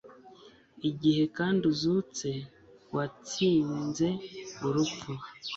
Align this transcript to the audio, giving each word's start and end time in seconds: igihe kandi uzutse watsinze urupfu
igihe 0.89 1.23
kandi 1.37 1.61
uzutse 1.71 2.29
watsinze 2.95 4.07
urupfu 4.67 5.11